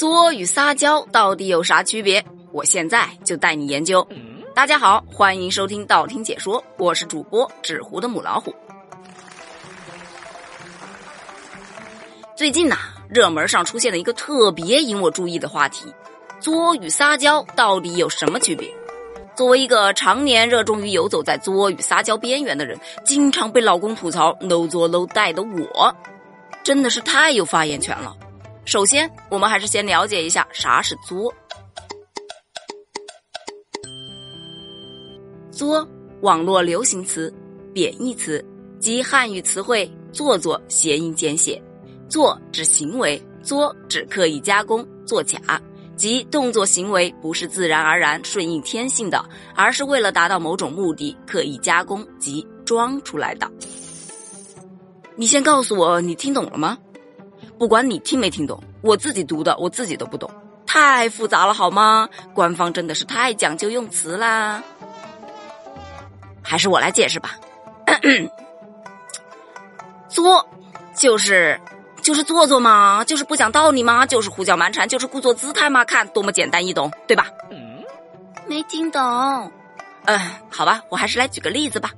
[0.00, 2.24] 作与撒娇到底有啥区别？
[2.52, 4.08] 我现在就带你研究。
[4.54, 8.50] 大家好，欢迎收听道听解说，我是主播纸糊的母老虎。
[12.34, 12.78] 最近呐，
[13.10, 15.92] 热门上出现了一个特别引我注意的话题：
[16.40, 18.72] 作与撒娇到底有什么区别？
[19.36, 25.94] 作为一个常年热衷于游走在作与撒娇边缘的人，经常被老公吐槽 “no 作 no 带”的我，
[26.64, 28.16] 真的是太有发言权了。
[28.70, 31.34] 首先，我们还是先了解一下啥是作。
[35.50, 35.84] 作，
[36.20, 37.34] 网络流行词，
[37.74, 38.44] 贬义词，
[38.78, 41.60] 即汉语词汇“做作”谐音简写。
[42.08, 45.40] 作指行为，作指刻意加工、作假，
[45.96, 53.50] 即动作行为不是自然而然、顺应天性的，而是为了达到某种目的刻意加工及装出来的。
[55.16, 56.78] 你先告诉我，你听懂了吗？
[57.60, 60.30] 不管你听没听懂，我自己读的我自己都不懂，
[60.66, 62.08] 太复杂了好吗？
[62.32, 64.62] 官方真的是太讲究用词啦。
[66.40, 67.36] 还是我来解释吧。
[70.08, 70.48] 作
[70.96, 71.60] 就是。
[72.00, 73.04] 就是做作嘛？
[73.04, 74.06] 就是不讲道理嘛？
[74.06, 74.88] 就是胡搅蛮缠？
[74.88, 75.84] 就是故作姿态嘛？
[75.84, 77.26] 看多么简单易懂，对吧？
[78.46, 79.02] 没听懂。
[80.06, 81.90] 嗯，好吧，我还是来举个例子吧。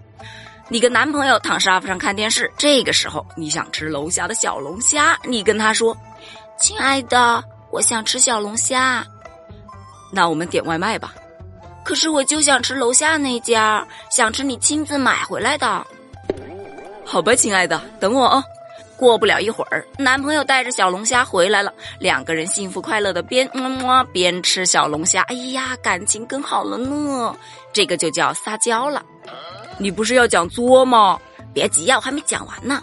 [0.68, 5.96] 你跟男朋友躺沙发上看电视，这个时候你想吃楼下的小龙虾，你跟他说
[6.58, 9.04] ：“亲爱的，我想吃小龙虾。”
[10.10, 11.14] 那我们点外卖吧。
[11.84, 15.86] 可是我就想吃楼下那家，想吃你亲自买回来的。
[17.04, 18.42] 好吧，亲爱的，等我哦。
[18.96, 27.34] 过不了一会儿，男朋友带着小龙虾回来了，两个人幸福快乐的边么么边吃小龙虾，哎呀，感情更好了呢。
[27.72, 29.02] 这个就叫撒娇了。
[29.78, 31.18] 你不是要讲作吗？
[31.52, 32.80] 别急呀，我还没讲完呢。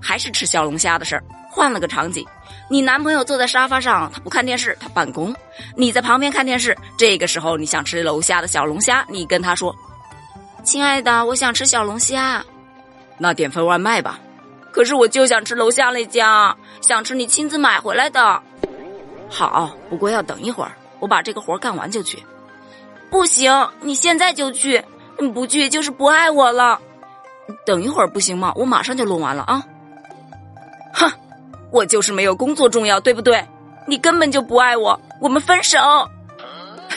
[0.00, 2.26] 还是吃小龙虾的事儿，换了个场景，
[2.70, 5.34] 你男朋友坐在沙发上，他不看电视，他办公，
[5.76, 6.76] 你在旁边看电视。
[6.96, 9.74] 这个时候你想吃楼下的小龙虾，你跟他说
[10.64, 12.42] ：“亲爱的，我想吃小龙虾。”
[13.18, 14.18] 那点份外卖吧。
[14.72, 18.42] 可是我就想吃楼下那家，想吃你亲自买回来的。
[19.28, 22.18] 好，不过要等一会儿，我把这个活干完就去。
[23.10, 26.80] 不行，你现在就去，你不去就是不爱我了。
[27.66, 28.52] 等一会儿不行吗？
[28.54, 29.60] 我马上就弄完了啊！
[30.92, 31.10] 哼，
[31.72, 33.44] 我就是没有工作重要，对不对？
[33.86, 35.78] 你根本就不爱我，我们分手。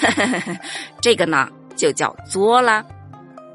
[1.01, 2.85] 这个呢，就叫作啦。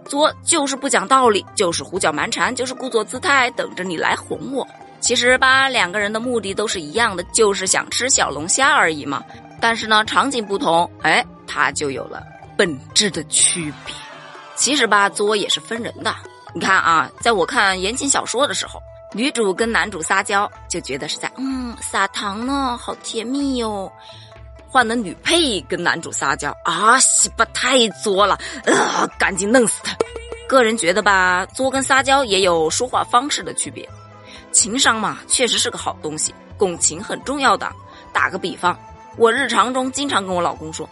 [0.06, 4.66] 作就是不讲道理，就是胡搅蛮缠，就是故作姿态，等着你来哄我。
[4.98, 9.22] 其实吧，两个人的目的都是一样的，就是想吃小龙虾而已嘛。
[9.60, 12.22] 但是呢，场景不同，哎，它就有了
[12.56, 13.94] 本质的区别。
[14.58, 16.14] 其实吧，作也是分人的。
[16.52, 18.82] 你看啊，在我看言情小说的时候，
[19.14, 23.90] 女主跟男主撒娇，就觉得是在嗯撒糖呢，好甜蜜哟。
[24.70, 29.96] 换了女配跟男主撒娇啊，西巴太作了，啊，赶紧弄死他！
[30.46, 33.88] 个人觉得吧，作跟撒娇也有说话方式的区别。
[34.52, 37.70] 情商嘛，确实是个好东西，共情很重要的。
[38.12, 38.78] 打个比方，
[39.16, 40.88] 我日常中经常跟我老公说：“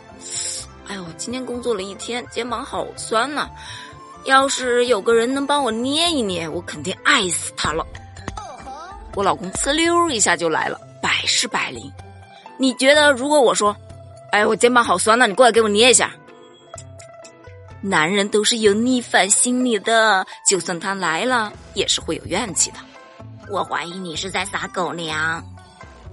[0.88, 3.48] 哎呦，今天工作了一天，肩膀好酸呐，
[4.24, 7.84] 要是有个人能帮我捏一捏，我肯定爱死他了。”
[9.14, 11.90] 我老公呲溜一下就来了，百试百灵。
[12.58, 13.74] 你觉得如果我说，
[14.30, 16.12] 哎，我肩膀好酸呐，你过来给我捏一下。
[17.80, 22.78] 男人都是有逆反心理的，就算他来了，也是会有怨气的。
[23.50, 25.42] 我怀疑你是在撒狗粮。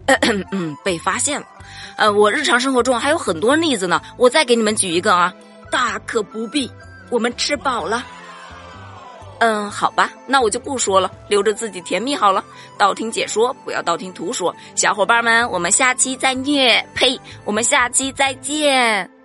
[0.52, 1.48] 嗯，被发现了。
[1.96, 5.34] 呃，我日常生活中还有很多例子呢，我再给你们举一个啊。
[5.72, 6.70] 大可不必，
[7.10, 8.06] 我们吃饱了。
[9.40, 12.44] 嗯，好吧，那我就不说了，留着自己甜蜜好了。
[12.78, 14.56] 道听解说，不要道听途说。
[14.76, 19.23] 小伙伴们，我们下期再虐，呸，我们下期再见。